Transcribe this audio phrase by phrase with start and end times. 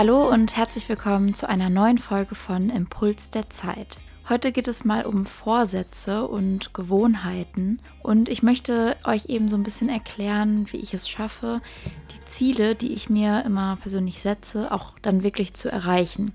[0.00, 4.00] Hallo und herzlich willkommen zu einer neuen Folge von Impuls der Zeit.
[4.30, 9.62] Heute geht es mal um Vorsätze und Gewohnheiten und ich möchte euch eben so ein
[9.62, 11.60] bisschen erklären, wie ich es schaffe,
[12.12, 16.32] die Ziele, die ich mir immer persönlich setze, auch dann wirklich zu erreichen.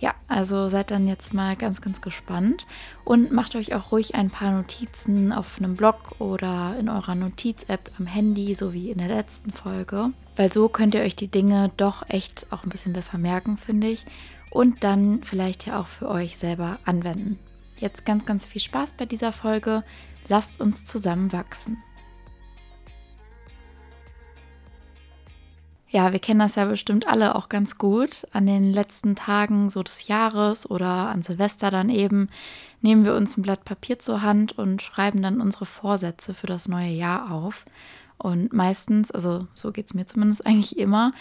[0.00, 2.66] Ja, also seid dann jetzt mal ganz, ganz gespannt
[3.04, 7.90] und macht euch auch ruhig ein paar Notizen auf einem Blog oder in eurer Notiz-App
[7.98, 10.10] am Handy, so wie in der letzten Folge.
[10.36, 13.88] Weil so könnt ihr euch die Dinge doch echt auch ein bisschen besser merken, finde
[13.88, 14.06] ich.
[14.50, 17.38] Und dann vielleicht ja auch für euch selber anwenden.
[17.78, 19.84] Jetzt ganz, ganz viel Spaß bei dieser Folge.
[20.28, 21.76] Lasst uns zusammen wachsen.
[25.92, 28.24] Ja, wir kennen das ja bestimmt alle auch ganz gut.
[28.32, 32.28] An den letzten Tagen so des Jahres oder an Silvester dann eben
[32.80, 36.68] nehmen wir uns ein Blatt Papier zur Hand und schreiben dann unsere Vorsätze für das
[36.68, 37.64] neue Jahr auf.
[38.18, 41.12] Und meistens, also so geht es mir zumindest eigentlich immer,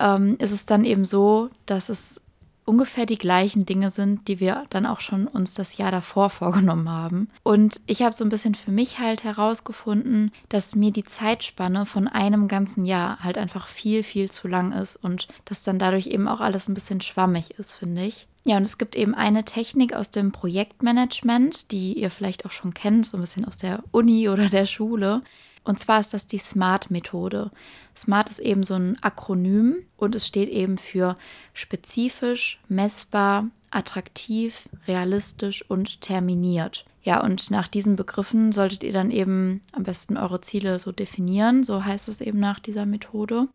[0.00, 2.20] ähm, ist es dann eben so, dass es
[2.68, 6.90] ungefähr die gleichen Dinge sind, die wir dann auch schon uns das Jahr davor vorgenommen
[6.90, 7.30] haben.
[7.42, 12.08] Und ich habe so ein bisschen für mich halt herausgefunden, dass mir die Zeitspanne von
[12.08, 16.28] einem ganzen Jahr halt einfach viel, viel zu lang ist und dass dann dadurch eben
[16.28, 18.28] auch alles ein bisschen schwammig ist, finde ich.
[18.44, 22.74] Ja, und es gibt eben eine Technik aus dem Projektmanagement, die ihr vielleicht auch schon
[22.74, 25.22] kennt, so ein bisschen aus der Uni oder der Schule.
[25.68, 27.50] Und zwar ist das die SMART-Methode.
[27.94, 31.18] SMART ist eben so ein Akronym und es steht eben für
[31.52, 36.86] spezifisch, messbar, attraktiv, realistisch und terminiert.
[37.02, 41.64] Ja, und nach diesen Begriffen solltet ihr dann eben am besten eure Ziele so definieren.
[41.64, 43.48] So heißt es eben nach dieser Methode.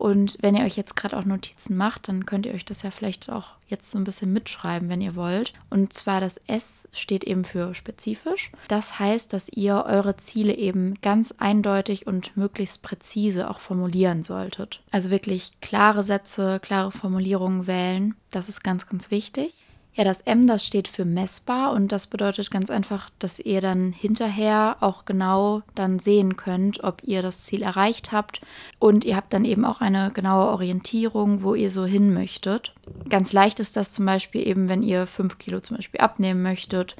[0.00, 2.90] Und wenn ihr euch jetzt gerade auch Notizen macht, dann könnt ihr euch das ja
[2.90, 5.52] vielleicht auch jetzt so ein bisschen mitschreiben, wenn ihr wollt.
[5.68, 8.50] Und zwar das S steht eben für spezifisch.
[8.68, 14.80] Das heißt, dass ihr eure Ziele eben ganz eindeutig und möglichst präzise auch formulieren solltet.
[14.90, 18.14] Also wirklich klare Sätze, klare Formulierungen wählen.
[18.30, 19.66] Das ist ganz, ganz wichtig.
[19.92, 23.92] Ja, das M, das steht für messbar und das bedeutet ganz einfach, dass ihr dann
[23.92, 28.40] hinterher auch genau dann sehen könnt, ob ihr das Ziel erreicht habt
[28.78, 32.72] und ihr habt dann eben auch eine genaue Orientierung, wo ihr so hin möchtet.
[33.08, 36.94] Ganz leicht ist das zum Beispiel eben, wenn ihr fünf Kilo zum Beispiel abnehmen möchtet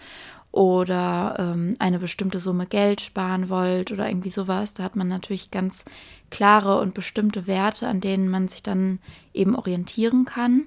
[0.51, 4.75] oder ähm, eine bestimmte Summe Geld sparen wollt oder irgendwie sowas.
[4.75, 5.85] Da hat man natürlich ganz
[6.31, 8.99] klare und bestimmte Werte, an denen man sich dann
[9.33, 10.67] eben orientieren kann.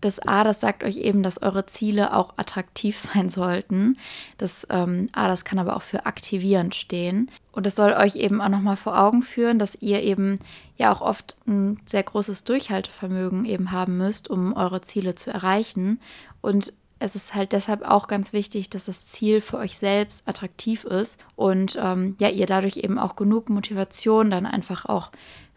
[0.00, 3.96] Das A, das sagt euch eben, dass eure Ziele auch attraktiv sein sollten.
[4.38, 7.30] Das ähm, A, das kann aber auch für aktivierend stehen.
[7.52, 10.40] Und es soll euch eben auch nochmal vor Augen führen, dass ihr eben
[10.76, 16.00] ja auch oft ein sehr großes Durchhaltevermögen eben haben müsst, um eure Ziele zu erreichen.
[16.40, 20.84] Und es ist halt deshalb auch ganz wichtig, dass das Ziel für euch selbst attraktiv
[20.84, 25.10] ist und ähm, ja, ihr dadurch eben auch genug Motivation dann einfach auch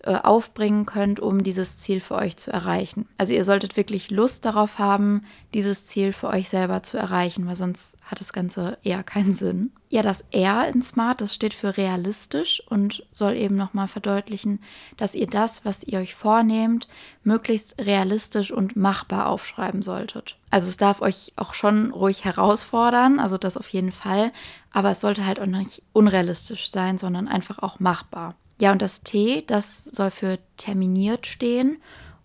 [0.06, 3.08] aufbringen könnt, um dieses Ziel für euch zu erreichen.
[3.18, 7.56] Also ihr solltet wirklich Lust darauf haben, dieses Ziel für euch selber zu erreichen, weil
[7.56, 9.72] sonst hat das Ganze eher keinen Sinn.
[9.90, 14.60] Ja, das R in Smart, das steht für realistisch und soll eben nochmal verdeutlichen,
[14.98, 16.88] dass ihr das, was ihr euch vornehmt,
[17.24, 20.38] möglichst realistisch und machbar aufschreiben solltet.
[20.52, 24.32] Also es darf euch auch schon ruhig herausfordern, also das auf jeden Fall,
[24.72, 28.36] aber es sollte halt auch nicht unrealistisch sein, sondern einfach auch machbar.
[28.60, 31.78] Ja, und das T, das soll für terminiert stehen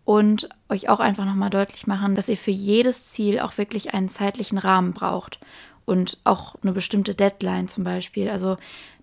[0.05, 4.09] und euch auch einfach nochmal deutlich machen, dass ihr für jedes Ziel auch wirklich einen
[4.09, 5.39] zeitlichen Rahmen braucht
[5.85, 8.31] und auch eine bestimmte Deadline zum Beispiel.
[8.31, 8.57] Also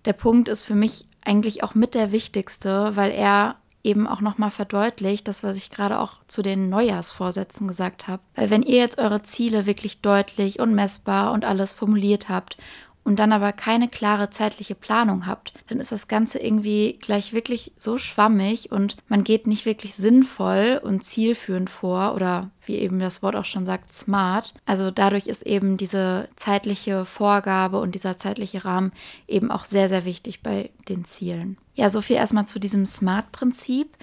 [0.04, 4.50] der Punkt ist für mich eigentlich auch mit der wichtigste, weil er eben auch nochmal
[4.50, 8.22] verdeutlicht, das, was ich gerade auch zu den Neujahrsvorsätzen gesagt habe.
[8.34, 12.58] Weil wenn ihr jetzt eure Ziele wirklich deutlich und messbar und alles formuliert habt
[13.04, 17.72] und dann aber keine klare zeitliche Planung habt, dann ist das Ganze irgendwie gleich wirklich
[17.78, 23.22] so schwammig und man geht nicht wirklich sinnvoll und zielführend vor oder wie eben das
[23.22, 24.54] Wort auch schon sagt, smart.
[24.66, 28.92] Also dadurch ist eben diese zeitliche Vorgabe und dieser zeitliche Rahmen
[29.26, 31.56] eben auch sehr, sehr wichtig bei den Zielen.
[31.74, 33.96] Ja, so viel erstmal zu diesem Smart-Prinzip.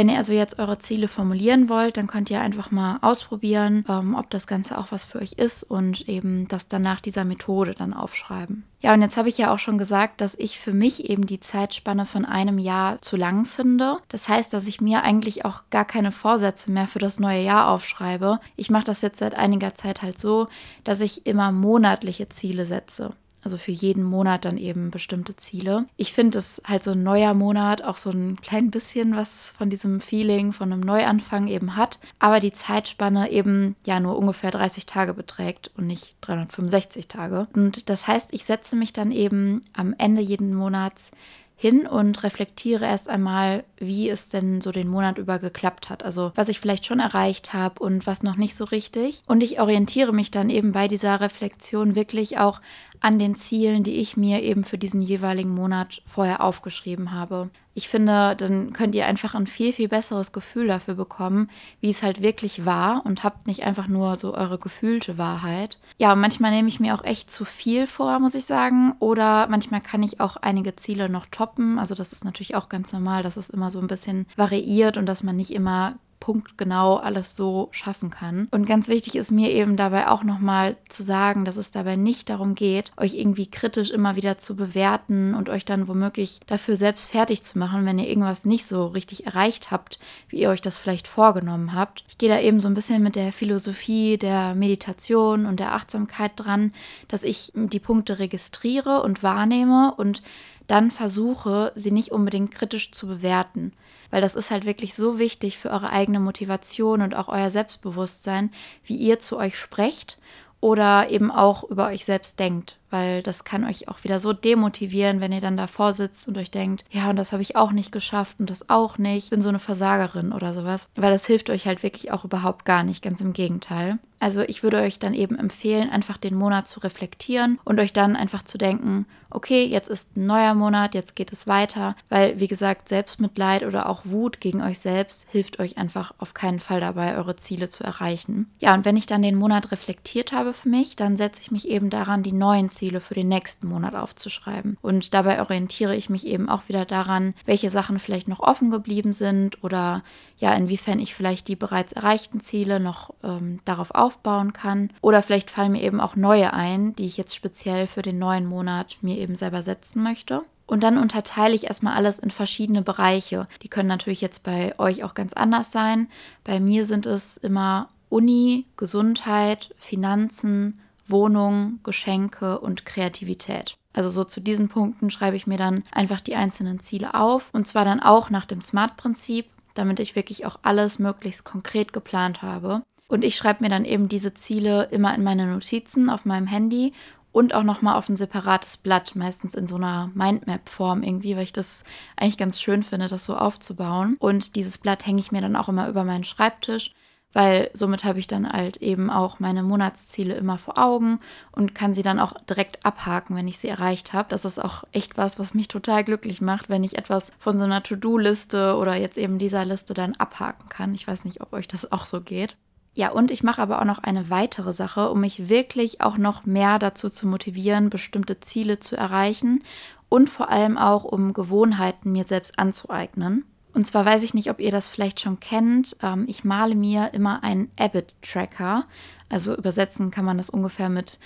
[0.00, 4.14] Wenn ihr also jetzt eure Ziele formulieren wollt, dann könnt ihr einfach mal ausprobieren, ähm,
[4.14, 7.74] ob das Ganze auch was für euch ist und eben das dann nach dieser Methode
[7.74, 8.64] dann aufschreiben.
[8.80, 11.38] Ja, und jetzt habe ich ja auch schon gesagt, dass ich für mich eben die
[11.38, 13.98] Zeitspanne von einem Jahr zu lang finde.
[14.08, 17.68] Das heißt, dass ich mir eigentlich auch gar keine Vorsätze mehr für das neue Jahr
[17.68, 18.40] aufschreibe.
[18.56, 20.48] Ich mache das jetzt seit einiger Zeit halt so,
[20.82, 23.12] dass ich immer monatliche Ziele setze.
[23.42, 25.86] Also für jeden Monat dann eben bestimmte Ziele.
[25.96, 29.70] Ich finde es halt so ein neuer Monat auch so ein klein bisschen was von
[29.70, 34.86] diesem Feeling von einem Neuanfang eben hat, aber die Zeitspanne eben ja nur ungefähr 30
[34.86, 37.48] Tage beträgt und nicht 365 Tage.
[37.54, 41.12] Und das heißt, ich setze mich dann eben am Ende jeden Monats
[41.60, 46.02] hin und reflektiere erst einmal, wie es denn so den Monat über geklappt hat.
[46.02, 49.22] Also was ich vielleicht schon erreicht habe und was noch nicht so richtig.
[49.26, 52.62] Und ich orientiere mich dann eben bei dieser Reflexion wirklich auch
[53.00, 57.50] an den Zielen, die ich mir eben für diesen jeweiligen Monat vorher aufgeschrieben habe.
[57.72, 61.48] Ich finde, dann könnt ihr einfach ein viel, viel besseres Gefühl dafür bekommen,
[61.80, 65.78] wie es halt wirklich war und habt nicht einfach nur so eure gefühlte Wahrheit.
[65.96, 68.94] Ja, manchmal nehme ich mir auch echt zu viel vor, muss ich sagen.
[68.98, 71.78] Oder manchmal kann ich auch einige Ziele noch toppen.
[71.78, 75.06] Also das ist natürlich auch ganz normal, dass es immer so ein bisschen variiert und
[75.06, 78.46] dass man nicht immer punktgenau alles so schaffen kann.
[78.50, 82.28] Und ganz wichtig ist mir eben dabei auch nochmal zu sagen, dass es dabei nicht
[82.28, 87.06] darum geht, euch irgendwie kritisch immer wieder zu bewerten und euch dann womöglich dafür selbst
[87.06, 90.76] fertig zu machen, wenn ihr irgendwas nicht so richtig erreicht habt, wie ihr euch das
[90.76, 92.04] vielleicht vorgenommen habt.
[92.06, 96.32] Ich gehe da eben so ein bisschen mit der Philosophie der Meditation und der Achtsamkeit
[96.36, 96.72] dran,
[97.08, 100.22] dass ich die Punkte registriere und wahrnehme und
[100.66, 103.72] dann versuche, sie nicht unbedingt kritisch zu bewerten
[104.10, 108.50] weil das ist halt wirklich so wichtig für eure eigene Motivation und auch euer Selbstbewusstsein,
[108.84, 110.18] wie ihr zu euch sprecht
[110.60, 115.20] oder eben auch über euch selbst denkt weil das kann euch auch wieder so demotivieren,
[115.20, 117.92] wenn ihr dann davor sitzt und euch denkt, ja, und das habe ich auch nicht
[117.92, 119.24] geschafft und das auch nicht.
[119.24, 122.64] Ich bin so eine Versagerin oder sowas, weil das hilft euch halt wirklich auch überhaupt
[122.64, 123.98] gar nicht, ganz im Gegenteil.
[124.20, 128.16] Also ich würde euch dann eben empfehlen, einfach den Monat zu reflektieren und euch dann
[128.16, 132.48] einfach zu denken, okay, jetzt ist ein neuer Monat, jetzt geht es weiter, weil wie
[132.48, 137.16] gesagt, Selbstmitleid oder auch Wut gegen euch selbst hilft euch einfach auf keinen Fall dabei,
[137.16, 138.50] eure Ziele zu erreichen.
[138.58, 141.68] Ja, und wenn ich dann den Monat reflektiert habe für mich, dann setze ich mich
[141.68, 144.78] eben daran, die neuen Ziele Ziele für den nächsten Monat aufzuschreiben.
[144.80, 149.12] Und dabei orientiere ich mich eben auch wieder daran, welche Sachen vielleicht noch offen geblieben
[149.12, 150.02] sind oder
[150.38, 154.90] ja, inwiefern ich vielleicht die bereits erreichten Ziele noch ähm, darauf aufbauen kann.
[155.02, 158.46] Oder vielleicht fallen mir eben auch neue ein, die ich jetzt speziell für den neuen
[158.46, 160.42] Monat mir eben selber setzen möchte.
[160.66, 163.48] Und dann unterteile ich erstmal alles in verschiedene Bereiche.
[163.62, 166.08] Die können natürlich jetzt bei euch auch ganz anders sein.
[166.44, 170.80] Bei mir sind es immer Uni, Gesundheit, Finanzen,
[171.10, 173.76] Wohnung, Geschenke und Kreativität.
[173.92, 177.66] Also so zu diesen Punkten schreibe ich mir dann einfach die einzelnen Ziele auf und
[177.66, 182.82] zwar dann auch nach dem SMART-Prinzip, damit ich wirklich auch alles möglichst konkret geplant habe.
[183.08, 186.92] Und ich schreibe mir dann eben diese Ziele immer in meine Notizen auf meinem Handy
[187.32, 191.52] und auch nochmal auf ein separates Blatt, meistens in so einer Mindmap-Form irgendwie, weil ich
[191.52, 191.84] das
[192.16, 194.16] eigentlich ganz schön finde, das so aufzubauen.
[194.18, 196.92] Und dieses Blatt hänge ich mir dann auch immer über meinen Schreibtisch
[197.32, 201.20] weil somit habe ich dann halt eben auch meine Monatsziele immer vor Augen
[201.52, 204.28] und kann sie dann auch direkt abhaken, wenn ich sie erreicht habe.
[204.28, 207.64] Das ist auch echt was, was mich total glücklich macht, wenn ich etwas von so
[207.64, 210.94] einer To-Do-Liste oder jetzt eben dieser Liste dann abhaken kann.
[210.94, 212.56] Ich weiß nicht, ob euch das auch so geht.
[212.94, 216.44] Ja, und ich mache aber auch noch eine weitere Sache, um mich wirklich auch noch
[216.44, 219.62] mehr dazu zu motivieren, bestimmte Ziele zu erreichen
[220.08, 223.44] und vor allem auch, um Gewohnheiten mir selbst anzueignen.
[223.72, 225.96] Und zwar weiß ich nicht, ob ihr das vielleicht schon kennt.
[226.02, 228.86] Ähm, ich male mir immer einen Abbott-Tracker.
[229.28, 231.18] Also übersetzen kann man das ungefähr mit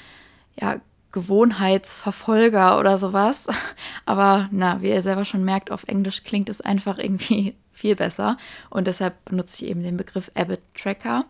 [0.60, 0.80] ja,
[1.12, 3.46] Gewohnheitsverfolger oder sowas.
[4.06, 8.36] Aber na, wie ihr selber schon merkt, auf Englisch klingt es einfach irgendwie viel besser.
[8.70, 11.24] Und deshalb benutze ich eben den Begriff Abbott-Tracker.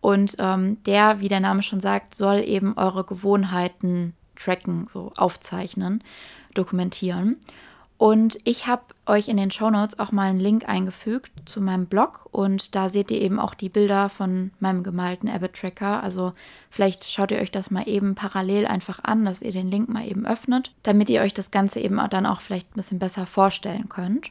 [0.00, 6.02] Und ähm, der, wie der Name schon sagt, soll eben eure Gewohnheiten tracken, so aufzeichnen,
[6.54, 7.36] dokumentieren.
[7.98, 11.86] Und ich habe euch in den Show Notes auch mal einen Link eingefügt zu meinem
[11.86, 16.00] Blog und da seht ihr eben auch die Bilder von meinem gemalten Abbott Tracker.
[16.00, 16.32] Also
[16.70, 20.06] vielleicht schaut ihr euch das mal eben parallel einfach an, dass ihr den Link mal
[20.06, 23.88] eben öffnet, damit ihr euch das Ganze eben dann auch vielleicht ein bisschen besser vorstellen
[23.88, 24.30] könnt.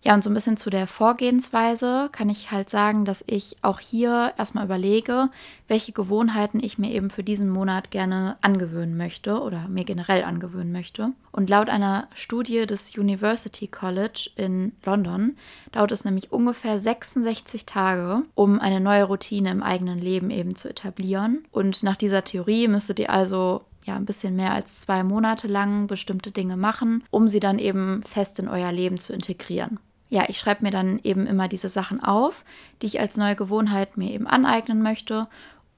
[0.00, 3.80] Ja, und so ein bisschen zu der Vorgehensweise kann ich halt sagen, dass ich auch
[3.80, 5.28] hier erstmal überlege,
[5.66, 10.70] welche Gewohnheiten ich mir eben für diesen Monat gerne angewöhnen möchte oder mir generell angewöhnen
[10.70, 11.10] möchte.
[11.32, 15.34] Und laut einer Studie des University College in London
[15.72, 20.70] dauert es nämlich ungefähr 66 Tage, um eine neue Routine im eigenen Leben eben zu
[20.70, 21.44] etablieren.
[21.50, 25.88] Und nach dieser Theorie müsstet ihr also ja ein bisschen mehr als zwei Monate lang
[25.88, 30.38] bestimmte Dinge machen, um sie dann eben fest in euer Leben zu integrieren ja, ich
[30.38, 32.44] schreibe mir dann eben immer diese Sachen auf,
[32.82, 35.28] die ich als neue Gewohnheit mir eben aneignen möchte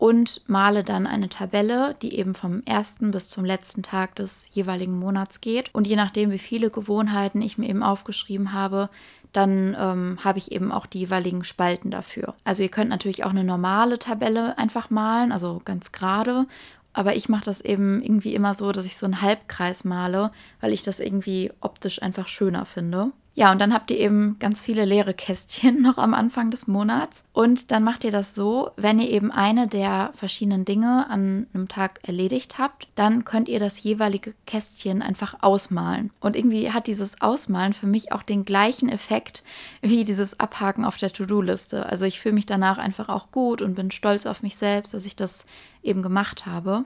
[0.01, 4.99] und male dann eine Tabelle, die eben vom ersten bis zum letzten Tag des jeweiligen
[4.99, 5.75] Monats geht.
[5.75, 8.89] Und je nachdem, wie viele Gewohnheiten ich mir eben aufgeschrieben habe,
[9.33, 12.35] dann ähm, habe ich eben auch die jeweiligen Spalten dafür.
[12.45, 16.47] Also ihr könnt natürlich auch eine normale Tabelle einfach malen, also ganz gerade.
[16.95, 20.33] Aber ich mache das eben irgendwie immer so, dass ich so einen Halbkreis male,
[20.63, 23.13] weil ich das irgendwie optisch einfach schöner finde.
[23.35, 27.23] Ja, und dann habt ihr eben ganz viele leere Kästchen noch am Anfang des Monats.
[27.33, 31.69] Und dann macht ihr das so, wenn ihr eben eine der verschiedenen Dinge an einem
[31.69, 36.11] Tag erledigt habt, dann könnt ihr das jeweilige Kästchen einfach ausmalen.
[36.21, 39.45] Und irgendwie hat dieses Ausmalen für mich auch den gleichen Effekt
[39.81, 41.87] wie dieses Abhaken auf der To-Do-Liste.
[41.87, 45.07] Also ich fühle mich danach einfach auch gut und bin stolz auf mich selbst, dass
[45.07, 45.47] ich das
[45.83, 46.85] eben gemacht habe.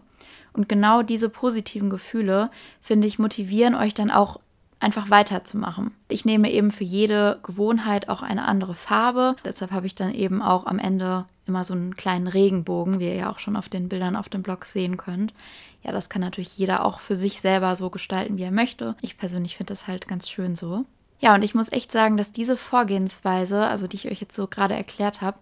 [0.53, 4.39] Und genau diese positiven Gefühle, finde ich, motivieren euch dann auch
[4.85, 5.93] einfach weiterzumachen.
[6.09, 9.35] Ich nehme eben für jede Gewohnheit auch eine andere Farbe.
[9.45, 13.15] Deshalb habe ich dann eben auch am Ende immer so einen kleinen Regenbogen, wie ihr
[13.15, 15.33] ja auch schon auf den Bildern auf dem Blog sehen könnt.
[15.83, 18.95] Ja, das kann natürlich jeder auch für sich selber so gestalten, wie er möchte.
[19.01, 20.85] Ich persönlich finde das halt ganz schön so.
[21.19, 24.47] Ja, und ich muss echt sagen, dass diese Vorgehensweise, also die ich euch jetzt so
[24.47, 25.39] gerade erklärt habe,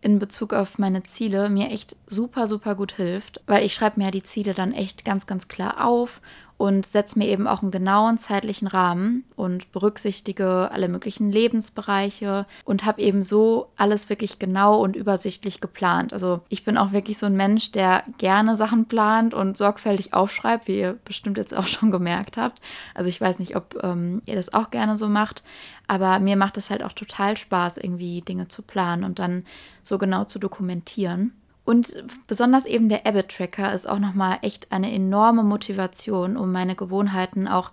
[0.00, 4.10] in Bezug auf meine Ziele mir echt super, super gut hilft, weil ich schreibe mir
[4.10, 6.20] die Ziele dann echt ganz, ganz klar auf
[6.58, 12.84] und setze mir eben auch einen genauen zeitlichen Rahmen und berücksichtige alle möglichen Lebensbereiche und
[12.84, 16.12] habe eben so alles wirklich genau und übersichtlich geplant.
[16.12, 20.66] Also ich bin auch wirklich so ein Mensch, der gerne Sachen plant und sorgfältig aufschreibt,
[20.66, 22.60] wie ihr bestimmt jetzt auch schon gemerkt habt.
[22.94, 25.42] Also ich weiß nicht, ob ähm, ihr das auch gerne so macht,
[25.86, 29.44] aber mir macht es halt auch total Spaß, irgendwie Dinge zu planen und dann
[29.82, 31.32] so genau zu dokumentieren.
[31.66, 37.48] Und besonders eben der Abbott-Tracker ist auch nochmal echt eine enorme Motivation, um meine Gewohnheiten
[37.48, 37.72] auch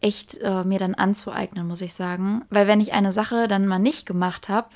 [0.00, 2.42] echt äh, mir dann anzueignen, muss ich sagen.
[2.48, 4.68] Weil wenn ich eine Sache dann mal nicht gemacht habe,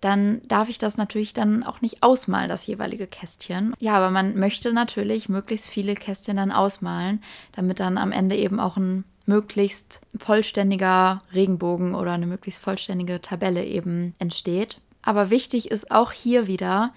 [0.00, 3.74] dann darf ich das natürlich dann auch nicht ausmalen, das jeweilige Kästchen.
[3.80, 8.60] Ja, aber man möchte natürlich möglichst viele Kästchen dann ausmalen, damit dann am Ende eben
[8.60, 14.78] auch ein möglichst vollständiger Regenbogen oder eine möglichst vollständige Tabelle eben entsteht.
[15.02, 16.92] Aber wichtig ist auch hier wieder,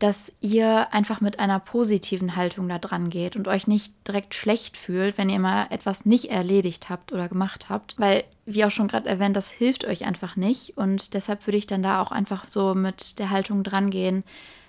[0.00, 4.78] dass ihr einfach mit einer positiven Haltung da dran geht und euch nicht direkt schlecht
[4.78, 8.88] fühlt, wenn ihr mal etwas nicht erledigt habt oder gemacht habt, weil wie auch schon
[8.88, 12.48] gerade erwähnt, das hilft euch einfach nicht und deshalb würde ich dann da auch einfach
[12.48, 14.24] so mit der Haltung dran gehen,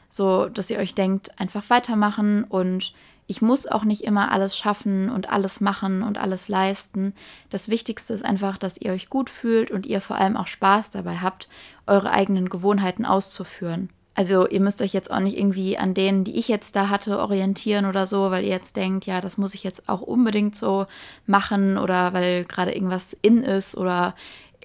[0.09, 2.91] so dass ihr euch denkt, einfach weitermachen und
[3.25, 7.13] ich muss auch nicht immer alles schaffen und alles machen und alles leisten.
[7.49, 10.89] Das Wichtigste ist einfach, dass ihr euch gut fühlt und ihr vor allem auch Spaß
[10.89, 11.47] dabei habt,
[11.87, 13.89] eure eigenen Gewohnheiten auszuführen.
[14.13, 17.19] Also ihr müsst euch jetzt auch nicht irgendwie an denen, die ich jetzt da hatte,
[17.19, 20.85] orientieren oder so, weil ihr jetzt denkt, ja, das muss ich jetzt auch unbedingt so
[21.25, 24.13] machen oder weil gerade irgendwas in ist oder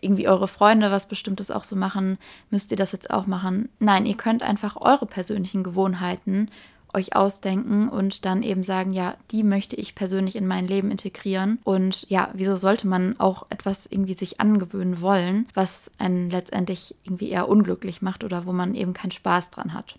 [0.00, 2.18] irgendwie eure Freunde was Bestimmtes auch so machen,
[2.50, 3.68] müsst ihr das jetzt auch machen.
[3.78, 6.50] Nein, ihr könnt einfach eure persönlichen Gewohnheiten
[6.96, 11.58] euch ausdenken und dann eben sagen, ja, die möchte ich persönlich in mein Leben integrieren.
[11.62, 17.30] Und ja, wieso sollte man auch etwas irgendwie sich angewöhnen wollen, was einen letztendlich irgendwie
[17.30, 19.98] eher unglücklich macht oder wo man eben keinen Spaß dran hat.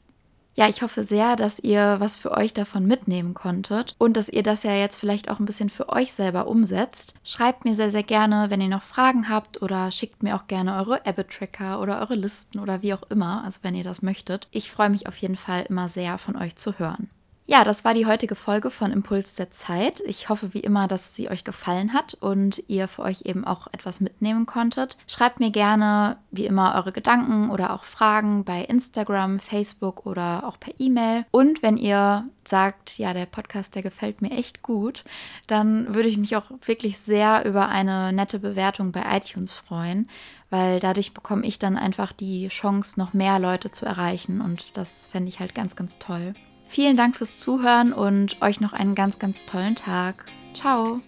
[0.60, 4.42] Ja, ich hoffe sehr, dass ihr was für euch davon mitnehmen konntet und dass ihr
[4.42, 7.14] das ja jetzt vielleicht auch ein bisschen für euch selber umsetzt.
[7.24, 10.78] Schreibt mir sehr, sehr gerne, wenn ihr noch Fragen habt oder schickt mir auch gerne
[10.78, 14.48] eure Abbott-Tracker oder eure Listen oder wie auch immer, also wenn ihr das möchtet.
[14.50, 17.12] Ich freue mich auf jeden Fall immer sehr von euch zu hören.
[17.50, 20.02] Ja, das war die heutige Folge von Impuls der Zeit.
[20.06, 23.68] Ich hoffe wie immer, dass sie euch gefallen hat und ihr für euch eben auch
[23.68, 24.98] etwas mitnehmen konntet.
[25.08, 30.60] Schreibt mir gerne wie immer eure Gedanken oder auch Fragen bei Instagram, Facebook oder auch
[30.60, 31.26] per E-Mail.
[31.32, 35.06] Und wenn ihr sagt, ja, der Podcast, der gefällt mir echt gut,
[35.48, 40.10] dann würde ich mich auch wirklich sehr über eine nette Bewertung bei iTunes freuen,
[40.50, 45.08] weil dadurch bekomme ich dann einfach die Chance, noch mehr Leute zu erreichen und das
[45.10, 46.34] fände ich halt ganz, ganz toll.
[46.68, 50.26] Vielen Dank fürs Zuhören und euch noch einen ganz, ganz tollen Tag.
[50.54, 51.02] Ciao!